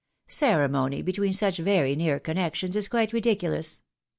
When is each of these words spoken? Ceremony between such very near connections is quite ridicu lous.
Ceremony 0.27 1.03
between 1.03 1.31
such 1.31 1.57
very 1.57 1.95
near 1.95 2.19
connections 2.19 2.75
is 2.75 2.87
quite 2.87 3.11
ridicu 3.11 3.51
lous. 3.51 3.81